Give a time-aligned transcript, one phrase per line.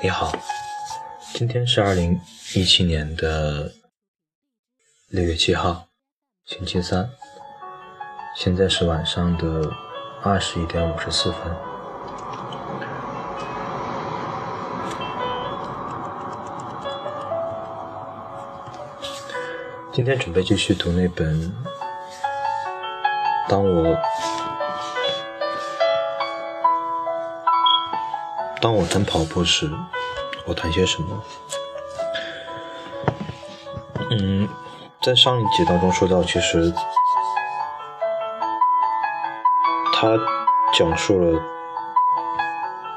[0.00, 0.32] 你好，
[1.34, 2.20] 今天是二零
[2.54, 3.72] 一七年的
[5.08, 5.88] 六月七号，
[6.44, 7.10] 星期三，
[8.36, 9.68] 现在是晚上的
[10.22, 11.40] 二十一点五十四分。
[19.92, 21.42] 今天准备继续读那本
[23.48, 23.96] 《当我
[28.60, 29.70] 当我谈跑步时，
[30.44, 31.22] 我谈些什么？》。
[34.10, 34.48] 嗯，
[35.00, 36.72] 在上一节当中说到，其实
[39.94, 40.18] 他
[40.74, 41.40] 讲述了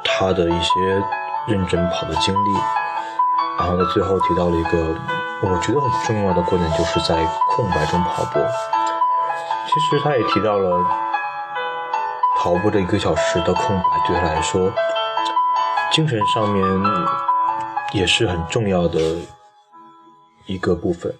[0.03, 1.03] 他的一些
[1.47, 2.49] 认真跑的经历，
[3.59, 4.95] 然后在最后提到了一个。
[5.43, 7.15] 我觉得很重要的观点就是在
[7.49, 8.39] 空白中跑步。
[9.67, 10.85] 其实他也提到了
[12.37, 14.71] 跑步这一个小时的空白对他来说，
[15.91, 16.65] 精神上面
[17.93, 18.99] 也是很重要的
[20.45, 21.13] 一个部分。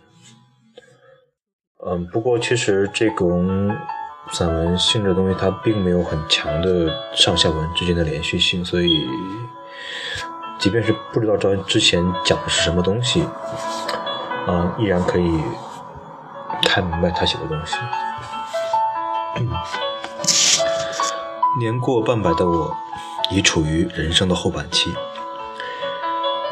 [1.85, 3.75] 嗯，不过其实这种
[4.31, 9.05] 散文性质东西，它并没有很强的上下文之间的连续性，所以
[10.57, 13.27] 即便是不知道之之前讲的是什么东西。
[14.47, 15.41] 嗯，依然可以
[16.63, 17.75] 看明白他写的东西。
[21.59, 22.75] 年过半百的我，
[23.31, 24.93] 已处于人生的后半期。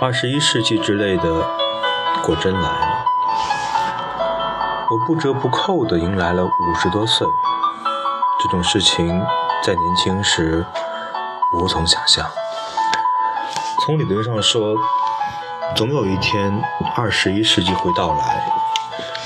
[0.01, 1.45] 二十一世纪之类的
[2.23, 3.05] 果真来了，
[4.89, 7.27] 我不折不扣地迎来了五十多岁。
[8.41, 9.07] 这种事情
[9.63, 10.65] 在年轻时
[11.53, 12.25] 无从想象。
[13.85, 14.75] 从理论上说。
[15.75, 16.63] 总有一天，
[16.95, 18.43] 二十一世纪会到来。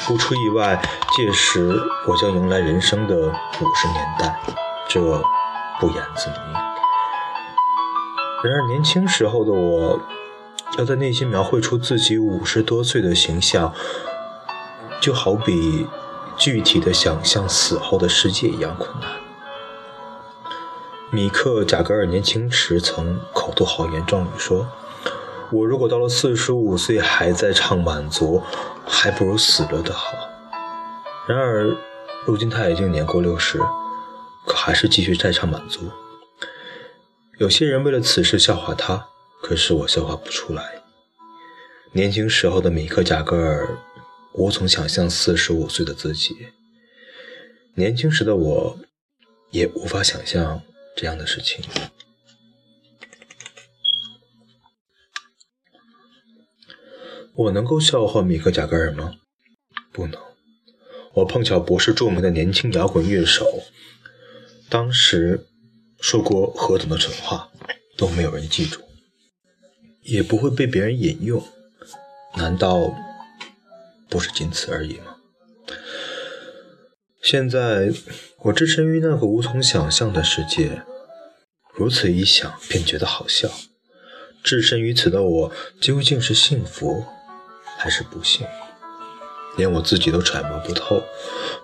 [0.05, 0.77] 不出意外，
[1.15, 1.73] 届时
[2.05, 4.37] 我将迎来人生的五十年代，
[4.89, 4.99] 这
[5.79, 6.72] 不言自明。
[8.44, 9.99] 然而，年轻时候的我，
[10.77, 13.73] 要在内心描绘出自己五十多岁的形象，
[15.02, 15.87] 就好比
[16.37, 19.09] 具体的想象死后的世界一样困难。
[21.09, 24.67] 米克·贾格尔年轻时曾口吐豪言壮语说。
[25.52, 28.42] 我如果到了四十五岁还在唱满足，
[28.87, 30.08] 还不如死了的好。
[31.27, 31.77] 然而，
[32.25, 33.60] 如今他已经年过六十，
[34.45, 35.81] 可还是继续在唱满足。
[37.43, 39.09] 有些人为了此事笑话他，
[39.42, 40.81] 可是我笑话不出来。
[41.92, 43.77] 年轻时候的米克·贾格尔
[44.31, 46.33] 无从想象四十五岁的自己。
[47.76, 48.80] 年轻时的我，
[49.52, 50.61] 也无法想象
[50.95, 51.65] 这样的事情。
[57.36, 59.15] 我能够笑话米克·贾格尔吗？
[59.92, 60.17] 不能。
[61.15, 63.45] 我碰巧不是著名的年轻摇滚乐手，
[64.70, 65.45] 当时
[66.03, 67.49] 说过何等的蠢话
[67.95, 68.81] 都没有人记住，
[70.02, 71.41] 也不会被别人引用。
[72.36, 72.93] 难道
[74.09, 75.15] 不是仅此而已吗？
[77.21, 77.93] 现在
[78.39, 80.83] 我置身于那个无从想象的世界，
[81.73, 83.49] 如此一想便觉得好笑。
[84.43, 87.05] 置身于此的我究竟是幸福？
[87.77, 88.45] 还是不幸，
[89.55, 91.02] 连我自己都揣摩不透。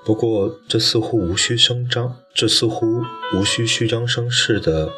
[0.06, 4.92] 不过，这似乎无需声张，这似乎无需虚张声势的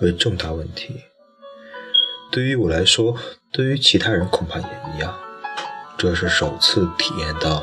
[0.00, 1.02] 为重大问题。
[2.30, 3.16] 对于我来说，
[3.50, 5.18] 对于其他人恐怕也一样。
[5.98, 7.62] 这是首次体验到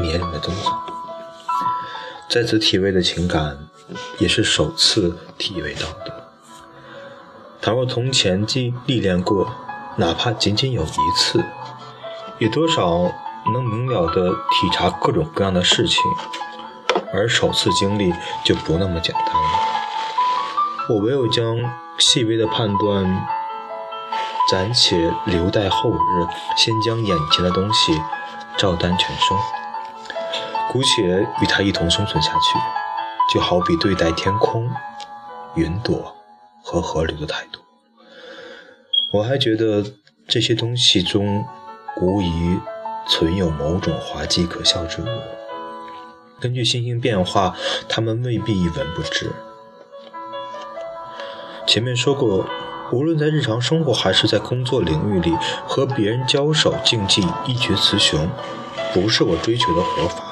[0.00, 0.80] 年龄的增长，
[2.30, 3.58] 在此体味的情感，
[4.18, 6.28] 也是首次体味到的。
[7.60, 9.52] 倘若从前既历练过，
[9.96, 11.44] 哪怕仅仅有一次。
[12.38, 13.12] 也多少
[13.52, 16.00] 能明了地体察各种各样的事情，
[17.12, 18.12] 而首次经历
[18.44, 19.58] 就不那么简单了。
[20.90, 21.56] 我唯有将
[21.98, 23.26] 细微的判断
[24.50, 26.26] 暂且留待后日，
[26.56, 28.00] 先将眼前的东西
[28.56, 29.36] 照单全收，
[30.70, 32.58] 姑且与它一同生存下去，
[33.32, 34.70] 就好比对待天空、
[35.54, 36.16] 云朵
[36.62, 37.60] 和河流的态度。
[39.12, 39.84] 我还觉得
[40.26, 41.44] 这些东西中。
[42.00, 42.60] 无疑
[43.08, 45.06] 存有某种滑稽可笑之物。
[46.40, 47.56] 根据星星变化，
[47.88, 49.32] 他们未必一文不值。
[51.66, 52.46] 前面说过，
[52.92, 58.28] 无论在日常生活还是在工作领域里，和别人交手竞技一决雌雄，
[58.94, 60.22] 不是我追求的活法。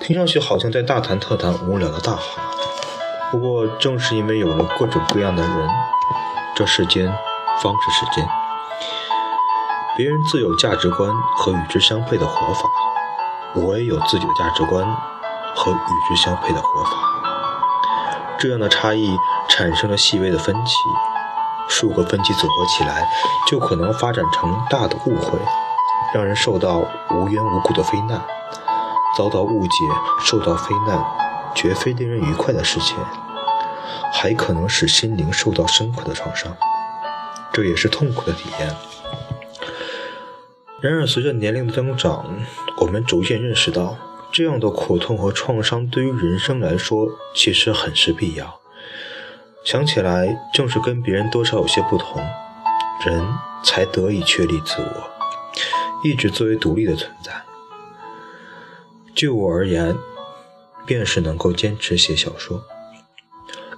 [0.00, 2.22] 听上去好像在大谈特谈无聊的大话。
[3.30, 5.68] 不过，正是因为有了各种各样的人，
[6.54, 7.06] 这世间
[7.60, 8.43] 方是世间。
[9.96, 12.68] 别人自有价值观和与之相配的活法，
[13.54, 14.84] 我也有自己的价值观
[15.54, 15.76] 和与
[16.08, 16.90] 之相配的活法。
[18.36, 19.16] 这样的差异
[19.48, 20.72] 产生了细微的分歧，
[21.68, 23.08] 数个分歧组合起来，
[23.46, 25.38] 就可能发展成大的误会，
[26.12, 26.82] 让人受到
[27.12, 28.20] 无缘无故的非难，
[29.16, 29.76] 遭到误解，
[30.24, 30.98] 受到非难，
[31.54, 32.96] 绝非令人愉快的事情，
[34.12, 36.52] 还可能使心灵受到深刻的创伤，
[37.52, 38.74] 这也是痛苦的体验。
[40.84, 42.26] 然而，随着年龄的增长，
[42.76, 43.96] 我们逐渐认识到，
[44.30, 48.60] 这样的苦痛和创伤对于人生来说其实很是必要。
[49.64, 52.22] 想起来，正是跟别人多少有些不同，
[53.06, 53.26] 人
[53.64, 55.10] 才得以确立自我，
[56.06, 57.32] 一直作为独立的存在。
[59.14, 59.96] 就我而言，
[60.84, 62.62] 便是能够坚持写小说，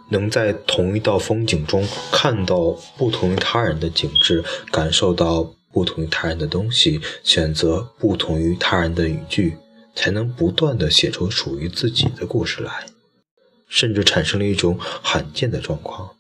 [0.09, 4.43] 能在同一道风景中看到不同于他人的景致，
[4.73, 5.53] 感受到。
[5.77, 9.59] 不同于他人的东西，选择不同于他人的语句，
[9.95, 12.87] 才能不断地写出属于自己的故事来。
[13.69, 16.17] 甚至产生了一种罕见的状况：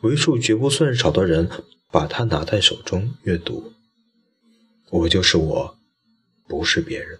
[0.00, 1.50] 为数绝不算少的人
[1.92, 3.74] 把它拿在手中阅读。
[4.88, 5.76] 我就是我，
[6.48, 7.18] 不是别人。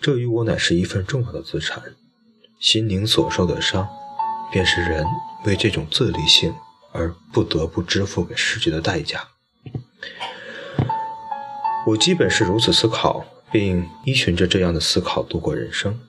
[0.00, 1.82] 这与我乃是一份重要的资产。
[2.60, 3.88] 心灵所受的伤，
[4.52, 5.04] 便是人
[5.44, 6.54] 为这种自立性。
[6.96, 9.28] 而不得不支付给世界的代价。
[11.86, 16.00] 我基本是如此思考，并依循着这样的思考度过人生。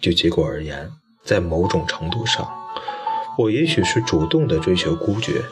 [0.00, 0.90] 就结果而言，
[1.22, 2.50] 在某种程度上，
[3.38, 5.44] 我也许是主动的追求孤绝。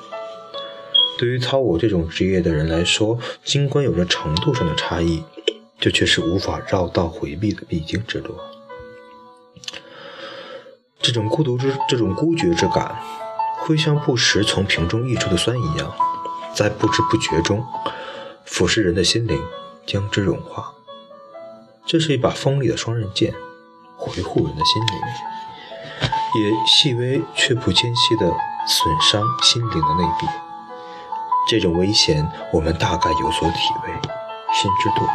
[1.16, 5.22] 对于操我这种职业的人来说，尽管有着程度上的差异，
[5.78, 8.34] 这却是无法绕道回避的必经之路。
[11.00, 13.00] 这种孤独之，这种孤绝之感。
[13.60, 15.92] 会像不时从瓶中溢出的酸一样，
[16.54, 17.64] 在不知不觉中
[18.44, 19.40] 腐蚀人的心灵，
[19.86, 20.72] 将之融化。
[21.86, 23.34] 这是一把锋利的双刃剑，
[23.96, 24.92] 回护人的心灵，
[26.42, 28.26] 也细微却不间隙地
[28.66, 30.26] 损伤心灵的内壁。
[31.48, 33.92] 这种危险，我们大概有所体味，
[34.52, 35.10] 心知肚明。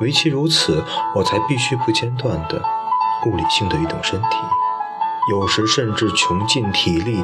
[0.00, 0.84] 唯其如此，
[1.14, 2.62] 我才必须不间断地
[3.26, 4.36] 物理性的移动身体。
[5.30, 7.22] 有时甚至穷尽体力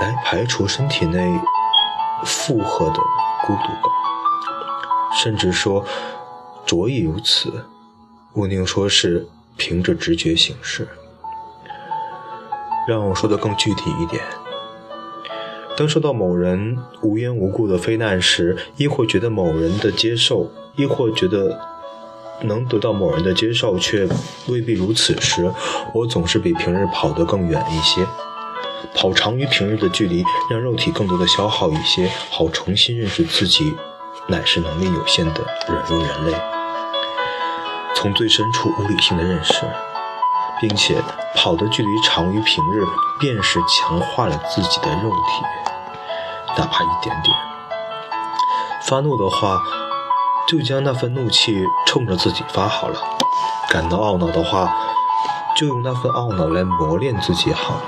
[0.00, 1.40] 来排除身体内
[2.24, 3.00] 负荷的
[3.46, 3.84] 孤独感，
[5.14, 5.84] 甚至说
[6.66, 7.64] 着意如此，
[8.34, 9.26] 我宁说是
[9.56, 10.86] 凭着直觉行事。
[12.86, 14.22] 让我说的更具体一点：
[15.76, 21.69] 当受到某人无缘无故的非难时，亦或觉得某人的接受，亦或觉得。
[22.42, 24.08] 能得到某人的接受，却
[24.48, 25.52] 未必如此时，
[25.92, 28.06] 我总是比平日跑得更远一些，
[28.94, 33.74] 跑长于平日的距离，让肉体更多的消耗一些，好重新认识自己
[34.26, 36.36] 乃是能力有限的软弱人类，
[37.94, 39.62] 从最深处无理性的认识，
[40.60, 40.96] 并且
[41.34, 42.84] 跑的距离长于平日，
[43.20, 45.44] 便是强化了自己的肉体，
[46.56, 47.36] 哪怕一点点。
[48.88, 49.58] 发怒的话。
[50.50, 52.98] 就将那份怒气冲着自己发好了，
[53.70, 54.74] 感到懊恼的话，
[55.56, 57.82] 就用那份懊恼来磨练自己好了。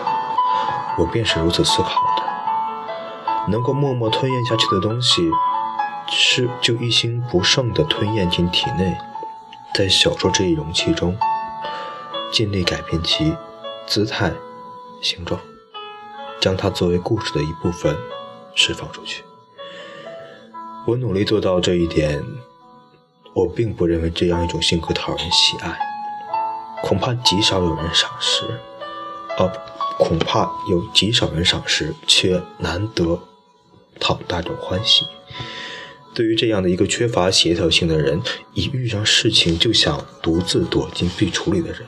[0.97, 2.23] 我便是如此思考的。
[3.51, 5.29] 能够默默吞咽下去的东西，
[6.09, 8.97] 是就一心不胜地吞咽进体内，
[9.75, 11.19] 在小说这一容器中，
[12.33, 13.37] 尽力改变其
[13.89, 14.33] 姿态、
[15.01, 15.41] 形状，
[16.41, 17.97] 将它作为故事的一部分
[18.55, 19.25] 释放出去。
[20.87, 22.23] 我努力做到这一点。
[23.35, 25.79] 我并不认为这样一种性格讨人喜爱，
[26.83, 28.45] 恐怕极少有人赏识，
[29.39, 29.51] 哦，
[29.99, 33.19] 恐怕有极少人赏识，却难得
[33.99, 35.07] 讨大众欢喜。
[36.15, 38.21] 对于这样的一个缺乏协调性的人，
[38.53, 41.87] 一遇上事情就想独自躲进壁橱里的人，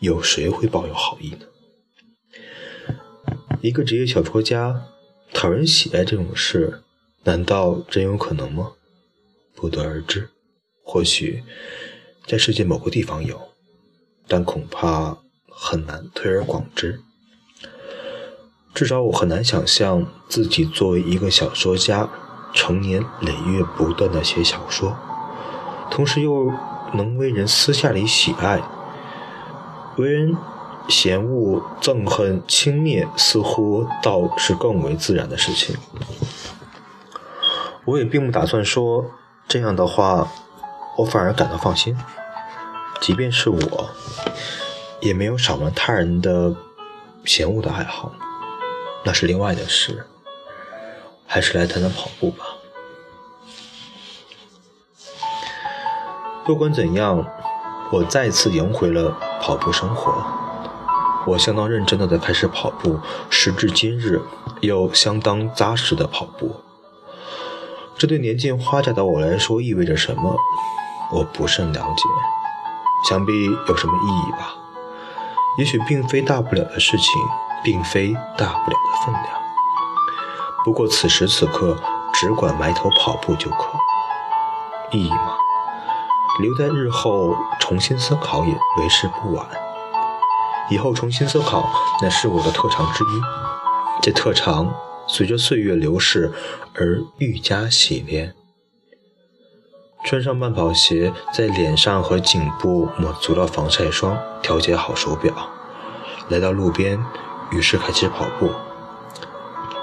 [0.00, 1.46] 有谁会抱有好意呢？
[3.60, 4.82] 一个职业小说家
[5.32, 6.82] 讨人喜爱这种事，
[7.22, 8.72] 难道真有可能吗？
[9.64, 10.28] 不得而知，
[10.84, 11.42] 或许
[12.26, 13.40] 在世界某个地方有，
[14.28, 15.16] 但恐怕
[15.48, 17.00] 很难推而广之。
[18.74, 22.10] 至少我很难想象自己作为一个小说家，
[22.52, 24.98] 成年累月不断的写小说，
[25.90, 26.52] 同时又
[26.92, 28.60] 能为人私下里喜爱，
[29.96, 30.36] 为人
[30.90, 35.74] 嫌恶、憎恨、轻蔑，似乎倒是更为自然的事情。
[37.86, 39.10] 我也并不打算说。
[39.54, 40.28] 这样的话，
[40.96, 41.96] 我反而感到放心。
[43.00, 43.88] 即便是我，
[45.00, 46.52] 也没有少玩他人的
[47.24, 48.10] 嫌恶的爱好，
[49.04, 50.08] 那是另外的事。
[51.24, 52.44] 还是来谈谈跑步吧。
[56.44, 57.24] 不管怎样，
[57.92, 60.20] 我再次赢回了跑步生活。
[61.28, 62.98] 我相当认真的在开始跑步，
[63.30, 64.20] 时至今日
[64.62, 66.63] 又相当扎实的跑步。
[67.96, 70.36] 这对年近花甲的我来说意味着什么？
[71.12, 73.32] 我不甚了解，想必
[73.68, 74.54] 有什么意义吧。
[75.58, 77.06] 也许并非大不了的事情，
[77.62, 79.26] 并非大不了的分量。
[80.64, 81.76] 不过此时此刻，
[82.14, 83.70] 只管埋头跑步就可。
[84.90, 85.36] 意义吗？
[86.40, 89.46] 留在日后重新思考也为时不晚。
[90.68, 91.64] 以后重新思考，
[92.02, 93.20] 乃是我的特长之一。
[94.02, 94.68] 这特长
[95.14, 96.32] 随着岁月流逝
[96.74, 98.34] 而愈加洗练。
[100.04, 105.32] 穿上慢跑鞋，在脸上和颈部抹足了防晒霜，调节好手表，
[106.28, 106.98] 来到路边，
[107.52, 108.50] 于是开始跑步。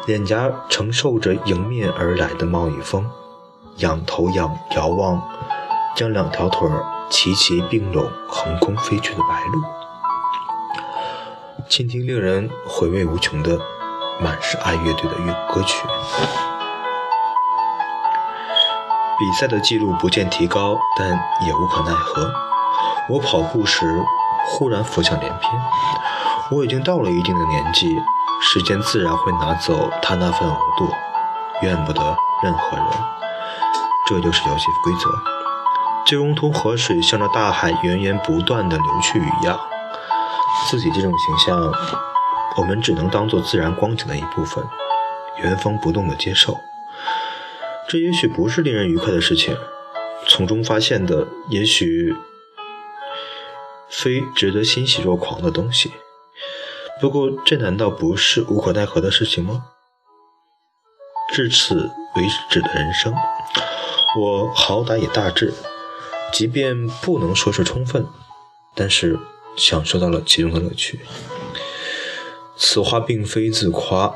[0.05, 3.09] 脸颊承受着迎面而来的冒雨风，
[3.77, 5.21] 仰头仰遥望，
[5.95, 6.69] 将两条腿
[7.09, 9.63] 齐齐并拢，横空飞去的白鹭。
[11.69, 13.57] 倾听令人回味无穷的
[14.21, 15.87] 满是爱乐队的乐歌曲。
[19.17, 22.29] 比赛的记录不见提高，但也无可奈何。
[23.09, 23.83] 我跑步时
[24.45, 25.51] 忽然浮想联翩，
[26.51, 27.99] 我已经到了一定的年纪，
[28.41, 30.87] 时间自然会拿走他那份额度，
[31.63, 32.01] 怨不得
[32.43, 32.85] 任何人。
[34.07, 35.09] 这就是游戏规则，
[36.05, 39.59] 就如同河水向着大海源源不断的流去一样。
[40.69, 41.71] 自己这种形象，
[42.57, 44.63] 我们只能当做自然光景的一部分，
[45.41, 46.57] 原封不动的接受。
[47.87, 49.57] 这也许不是令人愉快的事情，
[50.27, 52.15] 从中发现的也许
[53.89, 55.91] 非值得欣喜若狂的东西。
[56.99, 59.65] 不过，这难道不是无可奈何的事情吗？
[61.33, 61.75] 至此
[62.15, 63.13] 为止的人生，
[64.19, 65.53] 我好歹也大致，
[66.31, 68.05] 即便不能说是充分，
[68.75, 69.19] 但是。
[69.57, 71.01] 享受到了其中的乐趣。
[72.63, 74.15] 此话并非自夸，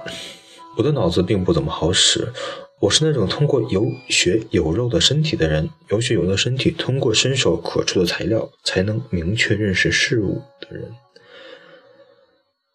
[0.77, 2.31] 我的脑子并不怎么好使。
[2.79, 10.91] 我是那种通过有血有肉的身体的人，有血有肉的身体通过伸手可触的材料才能明确认识事物的人。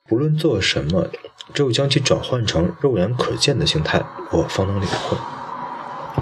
[0.09, 1.07] 不论做什么，
[1.55, 5.17] 只有将其转换成肉眼可见的形态，我方能领会。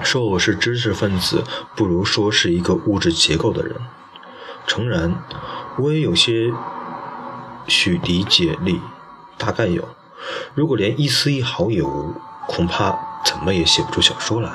[0.04, 1.42] 说我是知识分子，
[1.74, 3.74] 不如说是一个物质结构的人。
[4.66, 5.24] 诚然。
[5.78, 6.52] 我也有些
[7.66, 8.80] 许理解力，
[9.38, 9.88] 大概有。
[10.54, 12.14] 如果连一丝一毫也无，
[12.48, 14.50] 恐怕怎么也写不出小说来。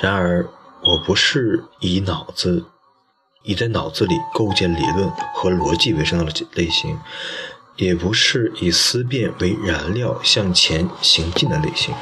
[0.00, 0.48] 然而，
[0.82, 2.64] 我不是以脑子、
[3.42, 6.98] 以在脑子里构建理论和逻辑为生的类型，
[7.76, 11.94] 也不是以思辨为燃料向前行进的类型。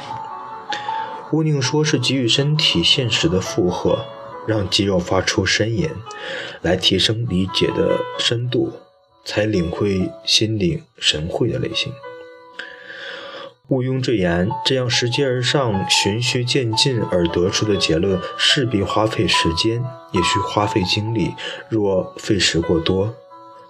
[1.31, 4.05] 毋宁说是给予身体现实的负荷。
[4.47, 5.87] 让肌肉发出呻吟，
[6.63, 8.80] 来提升理解的深度，
[9.23, 11.93] 才领会心领神会的类型。
[13.67, 21.33] 毋庸置言，这样拾阶而上、循序渐进而得出的结论，势必花费时间，也需花费精力。
[21.69, 23.13] 若费时过多，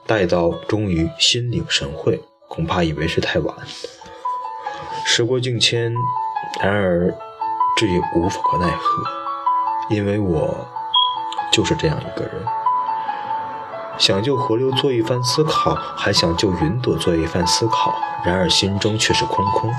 [0.08, 3.55] 待到终于心领神会，恐怕已为时太晚。
[5.05, 5.93] 时过境迁，
[6.60, 7.13] 然而
[7.77, 9.03] 这也无可奈何。
[9.91, 10.67] 因为我
[11.51, 12.34] 就是这样一个人，
[13.98, 17.93] 想就河流做一番思考，还想就云朵做一番思考，
[18.25, 19.71] 然而心中却是空空。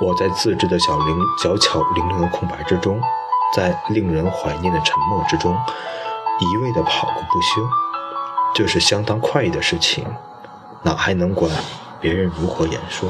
[0.00, 3.00] 我在自制的小灵小巧玲珑的空白之中，
[3.54, 5.56] 在令人怀念的沉默之中，
[6.40, 7.62] 一味的跑个不休，
[8.54, 10.04] 这是相当快意的事情，
[10.82, 11.50] 哪还能管
[12.00, 13.08] 别人如何言说？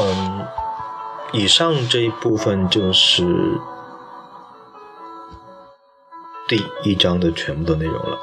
[0.00, 0.46] 嗯。
[1.32, 3.60] 以上这一部分就是
[6.48, 8.18] 第一章的全部的内容了。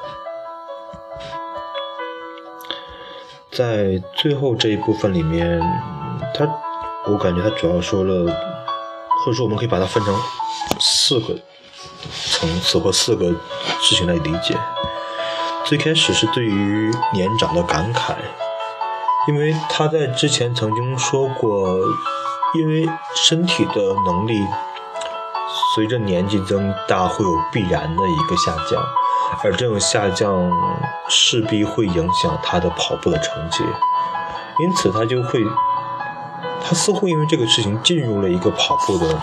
[3.51, 5.61] 在最后这一部分里面，
[6.33, 6.47] 它
[7.05, 10.15] 我感觉它主要说了，或者说我们可以把它分成
[10.79, 11.35] 四个
[12.31, 13.29] 层次或四个
[13.81, 14.57] 事情来理解。
[15.65, 18.15] 最开始是对于年长的感慨，
[19.27, 21.77] 因为他在之前曾经说过。
[22.55, 24.39] 因为身体的能力
[25.75, 28.83] 随着年纪增大会有必然的一个下降，
[29.43, 30.51] 而这种下降
[31.09, 33.63] 势必会影响他的跑步的成绩，
[34.59, 35.43] 因此他就会，
[36.61, 39.19] 他似乎因为这个事情进入了一个跑步的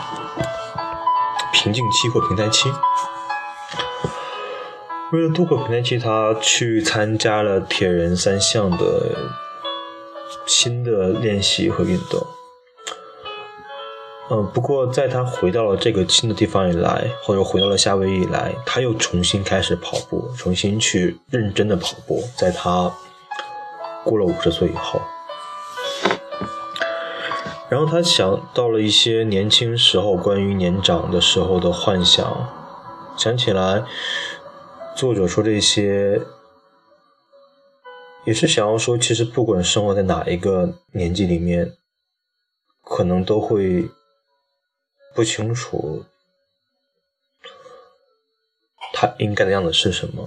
[1.52, 2.73] 瓶颈期或平台期。
[5.12, 9.16] 为了度过平台期，他去参加了铁人三项的
[10.47, 12.26] 新的练习和运动。
[14.33, 22.23] 嗯，不过在他回到了这个新的地方以来，或者回到了夏威夷以来，他又重新开始跑步，重新去认真的跑步。
[22.39, 22.95] 在他
[24.05, 25.01] 过了五十岁以后，
[27.69, 32.49] 然后他想到了一些年轻时候关于年长的时候的幻想，
[33.17, 33.83] 想起来
[34.95, 36.21] 作者说这些，
[38.25, 41.73] 也是想要说，其实不管生活在哪一个年纪里面，
[42.85, 43.91] 可能都会。
[45.14, 46.05] 不清楚
[48.93, 50.26] 他应该的样子是什么，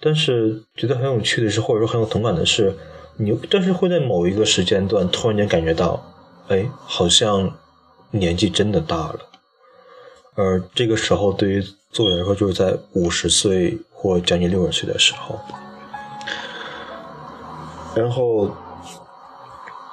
[0.00, 2.76] 但是觉得很有趣的是，或者说很有同感的是，
[3.16, 6.04] 你但是会在某一个时间段突然间感觉到，
[6.48, 7.56] 哎，好像
[8.10, 9.20] 年纪真的大了。
[10.34, 15.40] 而这个时候对于作者来说，就是在五十岁或将近六十岁的时候。
[17.94, 18.54] 然后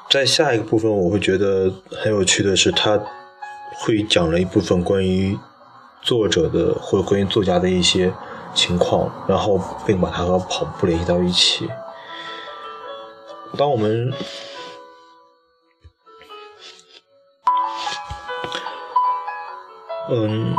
[0.10, 3.01] 在下一个部分，我会觉得很有趣的是他。
[3.75, 5.38] 会讲了一部分关于
[6.01, 8.13] 作者的或者关于作家的一些
[8.53, 11.70] 情况，然后并把它和跑步联系到一起。
[13.58, 14.13] 当我们
[20.10, 20.56] 嗯，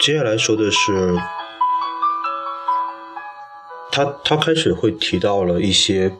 [0.00, 1.18] 接下来说的是，
[3.90, 6.14] 他他开始会提到了一些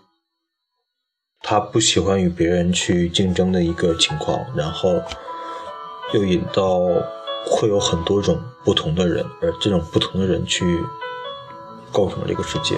[1.41, 5.03] 他不喜欢与别人去竞争的一个情况，然后。
[6.13, 6.81] 又引到
[7.47, 10.85] 会有很多种不同的人，而这种不同的人去
[11.93, 12.77] 构成了这个世界，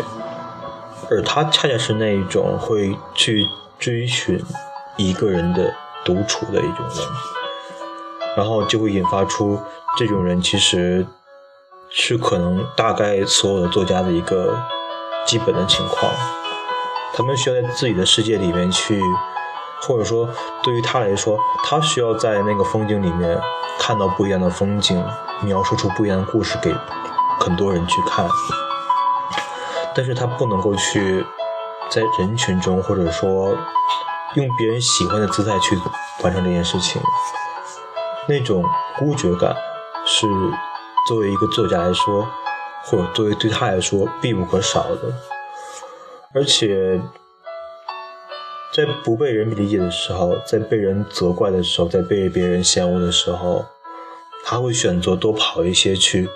[1.10, 3.46] 而他恰恰是那一种会去
[3.78, 4.38] 追寻
[4.96, 5.74] 一个人的
[6.04, 7.06] 独处的一种人，
[8.36, 9.58] 然后就会引发出
[9.96, 11.06] 这种人其实
[11.88, 14.56] 是可能大概所有的作家的一个
[15.26, 16.12] 基本的情况，
[17.14, 19.00] 他们需要在自己的世界里面去。
[19.88, 20.28] 或者说，
[20.62, 23.36] 对于他来说，他需要在那个风景里面
[23.80, 25.04] 看到不一样的风景，
[25.42, 26.72] 描述出不一样的故事给
[27.40, 28.28] 很多人去看。
[29.94, 31.26] 但是他不能够去
[31.90, 33.56] 在人群中，或者说
[34.34, 35.76] 用别人喜欢的姿态去
[36.22, 37.02] 完成这件事情。
[38.28, 38.64] 那种
[38.96, 39.54] 孤绝感
[40.06, 40.28] 是
[41.08, 42.26] 作为一个作家来说，
[42.84, 45.12] 或者作为对他来说必不可少的，
[46.32, 47.00] 而且。
[48.74, 53.66] 在不被人理解的时候，在被人责怪的时候，在被别人嫌恶的时候，
[54.46, 56.26] 他会选择多跑一些，去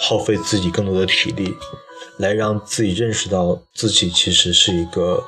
[0.00, 1.56] 耗费自己更多的体力，
[2.16, 5.22] 来让自己认识到自己其实是一个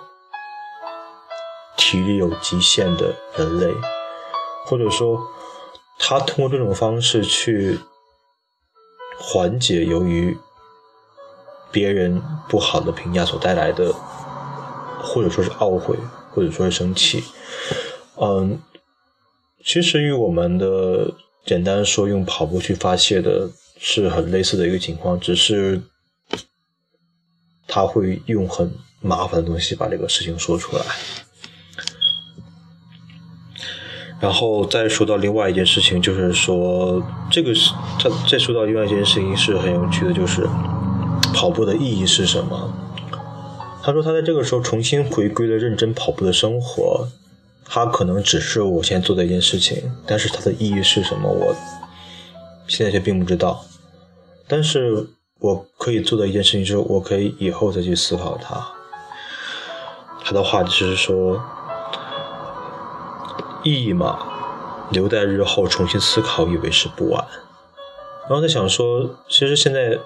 [1.76, 3.72] 体力有极限的人类，
[4.66, 5.16] 或者说，
[5.96, 7.78] 他通过这种方式去
[9.16, 10.36] 缓解由于
[11.70, 13.94] 别人不好的评价所带来的，
[15.00, 15.96] 或者说是懊悔。
[16.38, 17.24] 或者说是生气，
[18.20, 18.60] 嗯，
[19.64, 21.12] 其实与我们的
[21.44, 25.82] 简单说用跑步去发泄的是很类似的一个情况，只是
[27.66, 30.84] 他会用很麻烦的东西把这个事情说出来。
[34.20, 40.48] 然后再说到另外一件事情，就是说这个是他再说到另外一件事情是很有趣的，就是
[41.34, 42.72] 跑步的意义是什么？
[43.88, 47.08] 他说：“他在这个时候重新回归了认真跑步的生活，
[47.64, 51.54] 他可能只是我现在做的一件事情，但是它的意义是什么，我
[52.66, 53.64] 现在却并不知道。
[54.46, 55.08] 但是
[55.40, 58.62] 我可以做的一件事情，就是我可以以后再去思考它。”
[60.22, 61.42] 他的话就是说
[63.64, 64.18] ：“意义嘛，
[64.90, 67.26] 留待日后重新思考，以为是不晚。”
[68.28, 69.98] 然后在想说，其实现在。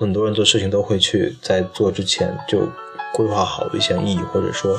[0.00, 2.66] 很多人做事情都会去在做之前就
[3.12, 4.74] 规划好一些意义，或者说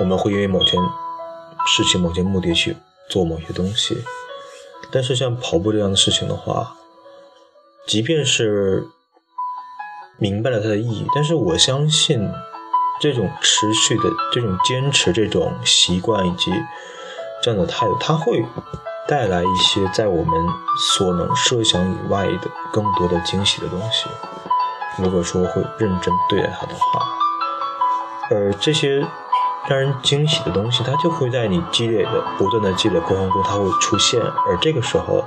[0.00, 0.72] 我们会因为某件
[1.64, 2.76] 事情、某件目的去
[3.08, 3.96] 做某些东西。
[4.90, 6.76] 但是像跑步这样的事情的话，
[7.86, 8.88] 即便是
[10.16, 12.28] 明白了它的意义，但是我相信
[13.00, 14.02] 这种持续的、
[14.32, 16.50] 这种坚持、这种习惯以及
[17.40, 18.44] 这样的态度，它会。
[19.08, 20.34] 带来一些在我们
[20.94, 24.06] 所能设想以外的更多的惊喜的东西。
[25.02, 27.08] 如果说会认真对待它的话，
[28.30, 28.98] 而这些
[29.66, 34.20] 让人惊喜的东西，它就会在你积累的不断的积累过程中，它会出现。
[34.20, 35.24] 而这个时候，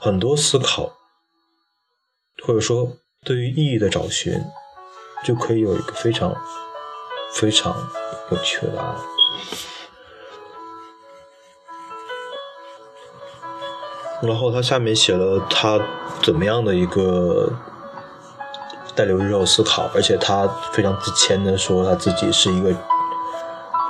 [0.00, 0.90] 很多思考，
[2.44, 2.88] 或者说
[3.24, 4.42] 对于意义的找寻，
[5.24, 6.34] 就可以有一个非常
[7.32, 7.72] 非常
[8.30, 8.96] 有趣的答案。
[14.26, 15.78] 然后他下面写了他
[16.22, 17.52] 怎么样的一个
[18.94, 22.72] 带留日后思考，而且他非常自谦的说他自己是一个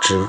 [0.00, 0.28] 只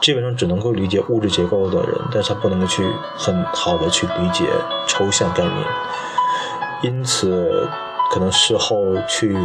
[0.00, 4.44] 基本上只能够理解物质结构的人，但是他不能够去很好的去理解
[4.86, 5.56] 抽象概念，
[6.82, 7.68] 因此
[8.10, 8.76] 可能事后
[9.08, 9.36] 去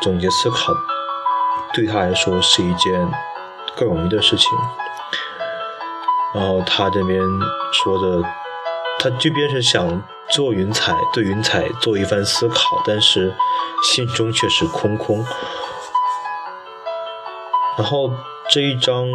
[0.00, 0.72] 总结思考，
[1.74, 3.08] 对他来说是一件
[3.76, 4.48] 更容易的事情。
[6.32, 7.20] 然后他这边
[7.72, 8.24] 说的，
[9.02, 13.34] 他即便是想做云彩，对云彩做一番思考，但是
[13.82, 15.24] 心中却是空空。
[17.78, 18.12] 然后
[18.50, 19.06] 这一章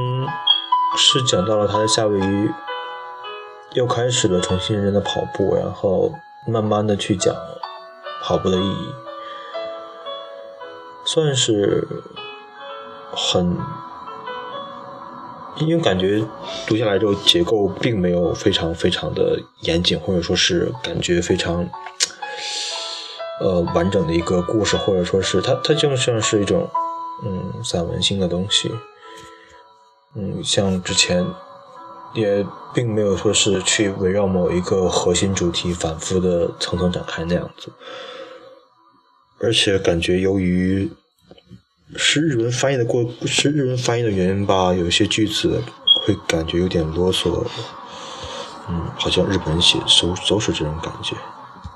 [0.98, 2.50] 是讲到了他的夏威夷
[3.74, 6.12] 又开始了重新认真的跑步，然后
[6.48, 7.36] 慢慢的去讲
[8.24, 8.95] 跑步的意义，
[11.06, 11.88] 算是
[13.12, 13.56] 很。
[15.57, 16.21] 因为感觉
[16.67, 21.69] 读下来之后，结构并没有非常非常的严谨，或者说是感觉非常
[23.39, 26.69] 呃完整的一个故事，或者说是它它就像是一种
[27.25, 28.69] 嗯散文性的东西，
[30.15, 31.25] 嗯，像之前
[32.13, 37.71] 也并没有说是去围绕某一个核心主题反复的层层展开那样子，
[39.39, 40.91] 而且感觉由于。
[41.95, 44.74] 是日文翻译的过，是日文翻译的原因吧？
[44.74, 45.62] 有些句子
[46.02, 47.45] 会感觉有点啰嗦，
[48.67, 51.15] 嗯，好像日本写都都是这种感觉。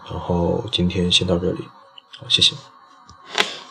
[0.10, 1.64] 然后今天先到这里，
[2.18, 2.56] 好，谢谢。